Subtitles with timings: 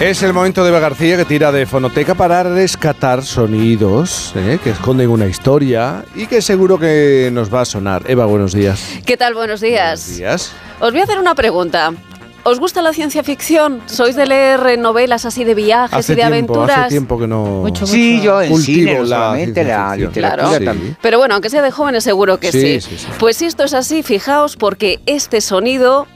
[0.00, 4.58] Es el momento de Eva García que tira de fonoteca para rescatar sonidos ¿eh?
[4.62, 8.02] que esconden una historia y que seguro que nos va a sonar.
[8.06, 8.84] Eva, buenos días.
[9.06, 9.32] ¿Qué tal?
[9.34, 10.00] Buenos días.
[10.02, 10.52] Buenos días.
[10.80, 11.94] Os voy a hacer una pregunta.
[12.42, 13.80] ¿Os gusta la ciencia ficción?
[13.86, 16.78] ¿Sois de leer novelas así de viajes Hace y de tiempo, aventuras?
[16.78, 17.44] hace tiempo que no...
[17.62, 20.64] Mucho, Sí, yo en Cultivo cine, no la solamente literatura Claro.
[20.64, 20.96] también.
[21.00, 22.80] Pero bueno, aunque sea de jóvenes, seguro que sí.
[22.80, 23.06] Sí, sí, sí.
[23.18, 26.06] Pues si esto es así, fijaos porque este sonido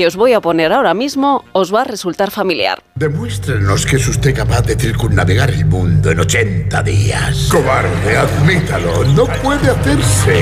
[0.00, 2.82] que os voy a poner ahora mismo os va a resultar familiar.
[2.94, 7.50] Demuéstrenos que es usted capaz de circunnavegar el mundo en 80 días.
[7.52, 9.04] Cobarde, admítalo.
[9.04, 10.40] No puede hacerse.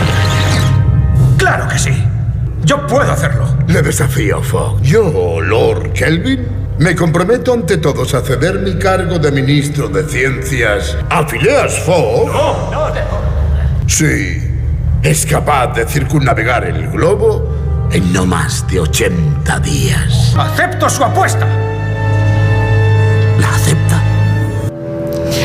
[1.38, 1.90] ¡Claro que sí!
[2.64, 3.48] ¡Yo puedo hacerlo!
[3.66, 4.80] Le desafío, Fogg.
[4.82, 6.46] Yo, Lord Kelvin,
[6.78, 12.28] me comprometo ante todos a ceder mi cargo de ministro de Ciencias a Phileas Fogg.
[12.28, 12.94] ¡No, no!
[12.94, 13.00] de-
[13.88, 14.38] Sí,
[15.02, 17.57] es capaz de circunnavegar el globo
[17.92, 20.34] en no más de 80 días.
[20.36, 21.67] ¡Acepto su apuesta!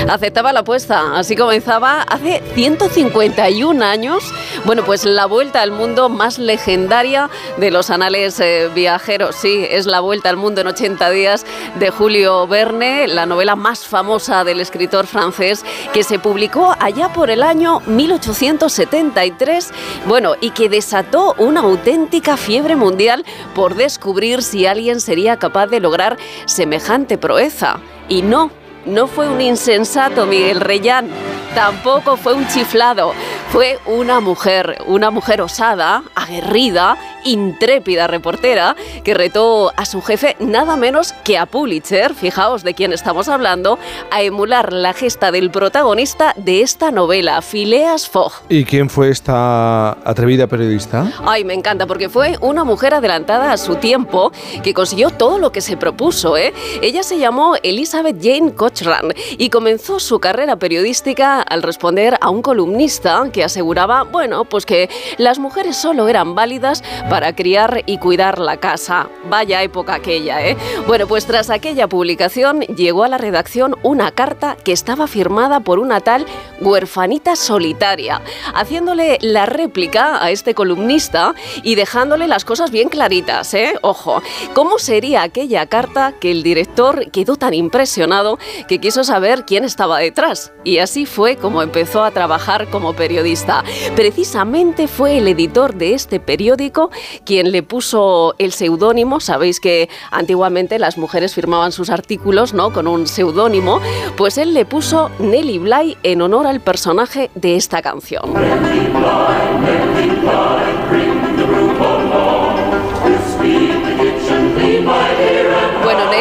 [0.10, 1.18] Aceptaba la apuesta.
[1.18, 4.24] Así comenzaba hace 151 años.
[4.66, 9.36] Bueno, pues la vuelta al mundo más legendaria de los anales eh, viajeros.
[9.36, 11.46] Sí, es la vuelta al mundo en 80 días
[11.80, 17.30] de Julio Verne, la novela más famosa del escritor francés que se publicó allá por
[17.30, 19.72] el año 1873.
[20.06, 25.80] Bueno, y que desató una auténtica fiebre mundial por descubrir si alguien sería capaz de
[25.80, 27.80] lograr semejante proeza.
[28.10, 28.52] Y no,
[28.86, 31.08] no fue un insensato Miguel Reyán,
[31.56, 33.14] tampoco fue un chiflado,
[33.52, 40.76] fue una mujer, una mujer osada, aguerrida, intrépida reportera que retó a su jefe nada
[40.76, 43.80] menos que a Pulitzer, fijaos de quién estamos hablando,
[44.12, 48.34] a emular la gesta del protagonista de esta novela, Phileas Fogg.
[48.50, 51.12] ¿Y quién fue esta atrevida periodista?
[51.26, 54.32] Ay, me encanta, porque fue una mujer adelantada a su tiempo
[54.64, 56.38] que consiguió todo lo que se propuso.
[56.38, 56.54] ¿eh?
[56.82, 62.42] Ella se llamó Elizabeth Jane Cochran y comenzó su carrera periodística al responder a un
[62.42, 68.40] columnista que aseguraba, bueno, pues que las mujeres solo eran válidas para criar y cuidar
[68.40, 69.08] la casa.
[69.30, 70.58] Vaya época aquella, ¿eh?
[70.88, 75.78] Bueno, pues tras aquella publicación llegó a la redacción una carta que estaba firmada por
[75.78, 76.26] una tal
[76.60, 78.20] huerfanita solitaria,
[78.56, 83.76] haciéndole la réplica a este columnista y dejándole las cosas bien claritas, ¿eh?
[83.84, 84.24] Ojo,
[84.56, 90.00] ¿cómo sería aquella carta que el director quedó tan impresionado que quiso saber quién estaba
[90.00, 90.52] detrás?
[90.64, 93.64] Y así fue como empezó a trabajar como periodista.
[93.96, 96.90] Precisamente fue el editor de este periódico
[97.26, 99.20] quien le puso el seudónimo.
[99.20, 102.74] Sabéis que antiguamente las mujeres firmaban sus artículos ¿no?
[102.74, 103.82] con un seudónimo.
[104.18, 108.34] Pues él le puso Nelly Bly en honor al personaje de esta canción.
[108.34, 108.90] Bueno, Nelly,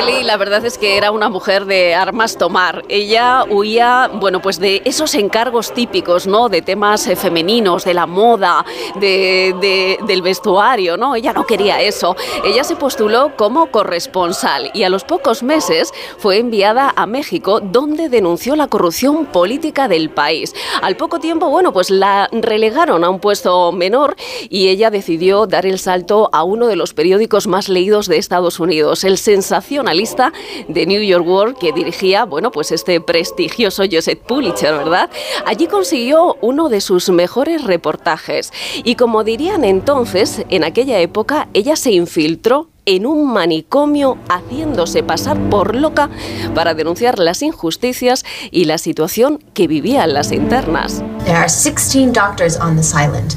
[0.01, 2.83] la verdad es que era una mujer de armas tomar.
[2.89, 6.49] Ella huía, bueno, pues de esos encargos típicos, ¿no?
[6.49, 8.65] De temas eh, femeninos, de la moda,
[8.95, 11.15] de, de- del vestuario, ¿no?
[11.15, 12.17] Ella no quería eso.
[12.45, 18.09] Ella se postuló como corresponsal y a los pocos meses fue enviada a México, donde
[18.09, 20.55] denunció la corrupción política del país.
[20.81, 24.17] Al poco tiempo, bueno, pues la relegaron a un puesto menor
[24.49, 28.59] y ella decidió dar el salto a uno de los periódicos más leídos de Estados
[28.59, 29.19] Unidos, el
[29.93, 30.33] sensacionalista
[30.69, 35.11] de New York World que dirigía, bueno, pues este prestigioso Joseph Pulitzer, ¿verdad?
[35.47, 38.53] Allí consiguió uno de sus mejores reportajes
[38.85, 45.39] y como dirían entonces, en aquella época, ella se infiltró en un manicomio haciéndose pasar
[45.51, 46.11] por loca
[46.55, 51.05] para denunciar las injusticias y la situación que vivían las internas.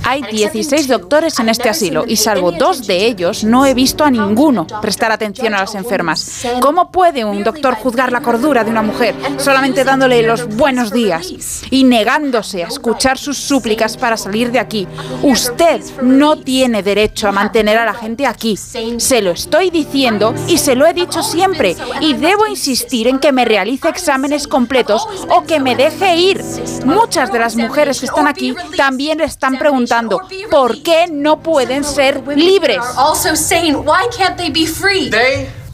[0.04, 4.10] Hay 16 doctores en este asilo y salvo dos de ellos no he visto a
[4.10, 6.46] ninguno prestar atención a las enfermas.
[6.62, 11.64] ¿Cómo puede un doctor juzgar la cordura de una mujer solamente dándole los buenos días
[11.70, 14.88] y negándose a escuchar sus súplicas para salir de aquí?
[15.22, 18.58] Usted no tiene derecho a mantener a la gente aquí.
[18.58, 23.32] Se lo estoy diciendo y se lo he dicho siempre y debo insistir en que
[23.32, 26.42] me realice exámenes completos o que me deje ir.
[26.84, 32.22] Muchas de las mujeres que están aquí también están preguntando por qué no pueden ser
[32.36, 32.80] libres.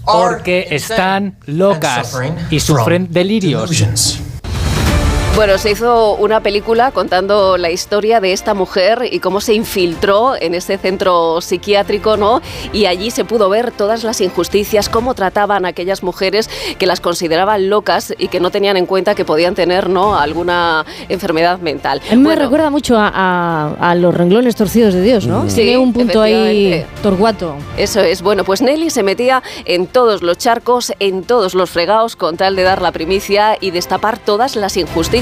[0.04, 2.18] Porque están locas
[2.50, 4.21] y sufren delirios.
[5.36, 10.36] Bueno, se hizo una película contando la historia de esta mujer y cómo se infiltró
[10.40, 12.42] en ese centro psiquiátrico, ¿no?
[12.74, 16.48] Y allí se pudo ver todas las injusticias, cómo trataban a aquellas mujeres
[16.78, 20.16] que las consideraban locas y que no tenían en cuenta que podían tener, ¿no?
[20.16, 22.02] Alguna enfermedad mental.
[22.12, 25.50] A mí me recuerda mucho a, a- a los renglones torcidos de Dios, ¿no?
[25.50, 27.56] Sí, Tiene un punto ahí torguato.
[27.78, 28.22] Eso es.
[28.22, 32.56] Bueno, pues Nelly se metía en todos los charcos, en todos los fregados, con tal
[32.56, 35.21] de dar la primicia y destapar todas las injusticias.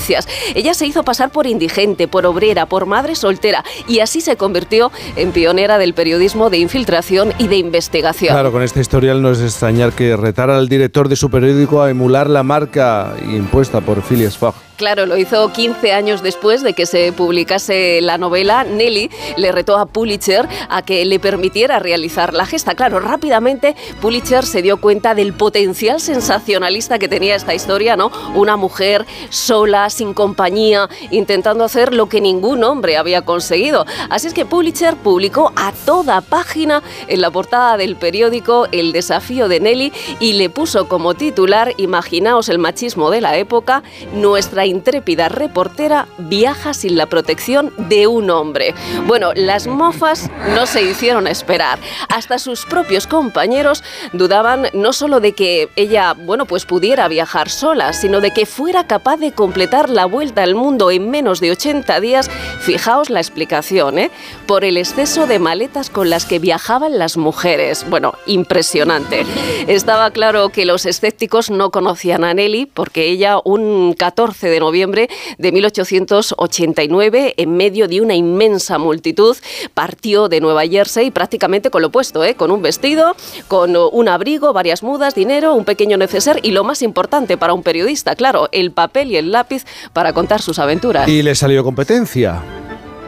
[0.55, 4.91] Ella se hizo pasar por indigente, por obrera, por madre soltera y así se convirtió
[5.15, 8.33] en pionera del periodismo de infiltración y de investigación.
[8.33, 11.89] Claro, con esta historial no es extrañar que retara al director de su periódico a
[11.89, 14.68] emular la marca impuesta por Phileas Fogg.
[14.79, 18.63] Claro, lo hizo 15 años después de que se publicase la novela.
[18.63, 22.75] Nelly le retó a Pulitzer a que le permitiera realizar la gesta.
[22.75, 28.09] Claro, rápidamente Pulitzer se dio cuenta del potencial sensacionalista que tenía esta historia, ¿no?
[28.35, 33.85] Una mujer sola, sin compañía, intentando hacer lo que ningún hombre había conseguido.
[34.09, 39.49] Así es que Pulitzer publicó a toda página en la portada del periódico El desafío
[39.49, 39.91] de Nelly
[40.21, 43.83] y le puso como titular, imaginaos el machismo de la época,
[44.13, 48.73] nuestra intrépida reportera viaja sin la protección de un hombre.
[49.07, 51.79] Bueno, las mofas no se hicieron esperar.
[52.07, 53.83] Hasta sus propios compañeros
[54.13, 58.87] dudaban no solo de que ella, bueno, pues pudiera viajar sola, sino de que fuera
[58.87, 62.29] capaz de completar la vuelta al mundo en menos de 80 días.
[62.59, 64.11] Fijaos la explicación, ¿eh?
[64.45, 67.85] Por el exceso de maletas con las que viajaban las mujeres.
[67.89, 69.25] Bueno, impresionante.
[69.67, 75.09] Estaba claro que los escépticos no conocían a Nelly porque ella un 14 de noviembre
[75.37, 79.37] de 1889, en medio de una inmensa multitud,
[79.73, 82.35] partió de Nueva Jersey prácticamente con lo opuesto, ¿eh?
[82.35, 83.15] con un vestido,
[83.47, 87.63] con un abrigo, varias mudas, dinero, un pequeño neceser y lo más importante para un
[87.63, 91.07] periodista, claro, el papel y el lápiz para contar sus aventuras.
[91.07, 92.41] Y le salió competencia.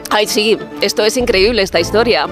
[0.09, 2.27] Ay, sí, esto es increíble, esta historia.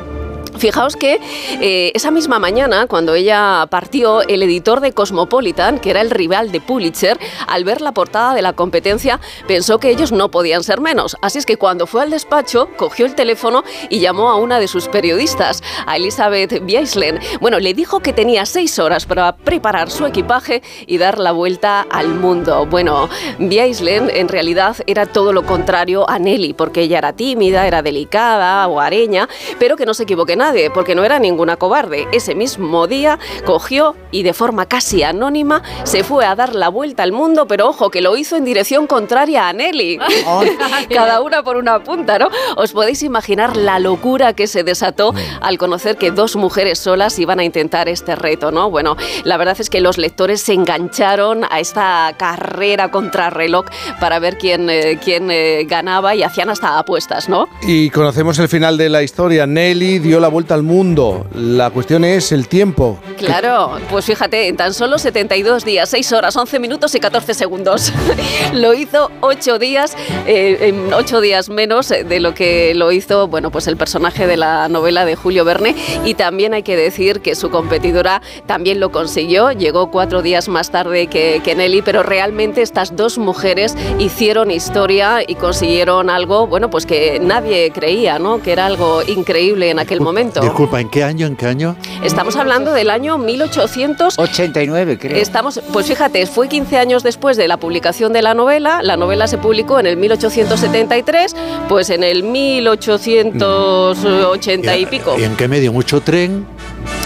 [0.60, 1.22] Fijaos que
[1.62, 6.52] eh, esa misma mañana, cuando ella partió, el editor de Cosmopolitan, que era el rival
[6.52, 7.18] de Pulitzer,
[7.48, 11.16] al ver la portada de la competencia, pensó que ellos no podían ser menos.
[11.22, 14.68] Así es que cuando fue al despacho, cogió el teléfono y llamó a una de
[14.68, 17.20] sus periodistas, a Elizabeth Bieslen.
[17.40, 21.88] Bueno, le dijo que tenía seis horas para preparar su equipaje y dar la vuelta
[21.90, 22.66] al mundo.
[22.66, 23.08] Bueno,
[23.38, 28.68] Bieslen en realidad era todo lo contrario a Nelly, porque ella era tímida, era delicada,
[28.68, 32.08] hogareña, pero que no se equivoque nadie, porque no era ninguna cobarde.
[32.12, 37.04] Ese mismo día cogió y de forma casi anónima se fue a dar la vuelta
[37.04, 40.00] al mundo, pero ojo, que lo hizo en dirección contraria a Nelly.
[40.90, 42.30] Cada una por una punta, ¿no?
[42.56, 47.40] Os podéis imaginar la locura que se desató al conocer que dos mujeres solas iban
[47.40, 48.72] a intentar este reto, ¿no?
[48.72, 53.66] Bueno, la verdad es que los lectores se engancharon a esta carrera contra reloj
[54.00, 57.48] para ver quién, eh, quién eh, ganaba y hacían hasta apuestas, ¿no?
[57.62, 59.46] Y conocemos el final de la historia.
[59.46, 61.28] Nelly dio la vuelta al mundo.
[61.36, 63.00] La cuestión es el tiempo.
[63.18, 67.92] Claro, pues fíjate, en tan solo 72 días, 6 horas, 11 minutos y 14 segundos.
[68.54, 69.96] lo hizo 8 días,
[70.26, 74.38] eh, en 8 días menos de lo que lo hizo, bueno, pues el personaje de
[74.38, 75.76] la novela de Julio Verne.
[76.06, 80.72] Y también hay que decir que su competidora también lo consiguió, llegó 4 días más
[80.72, 86.70] tarde que, que Nelly, pero realmente estas dos mujeres hicieron historia y consiguieron algo, bueno,
[86.70, 88.42] pues que nadie creía, ¿no?
[88.42, 90.19] Que era algo increíble en aquel momento.
[90.26, 91.28] Disculpa, ¿en qué año?
[91.28, 91.78] ¿En qué año?
[92.04, 94.20] Estamos hablando del año 1800.
[94.20, 95.16] 89, creo.
[95.16, 98.82] Estamos, pues fíjate, fue 15 años después de la publicación de la novela.
[98.84, 101.38] La novela se publicó en el 1873,
[101.70, 105.16] pues en el 1880 y pico.
[105.18, 105.72] ¿Y en qué medio?
[105.72, 106.46] ¿Mucho tren?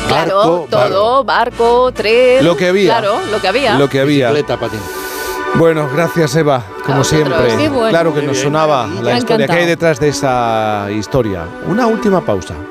[0.08, 2.44] Claro, barco, todo, barco, tren.
[2.44, 2.98] Lo que había.
[2.98, 3.78] Claro, lo que había.
[3.78, 4.32] Lo que había.
[4.32, 4.80] Bicicleta, patín.
[5.56, 7.70] Bueno, gracias Eva, como siempre.
[7.70, 7.90] Bueno.
[7.90, 11.46] Claro que nos sonaba la historia que hay detrás de esa historia.
[11.68, 12.56] Una última pausa.